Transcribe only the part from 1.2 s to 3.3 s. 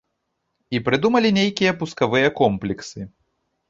нейкія пускавыя комплексы.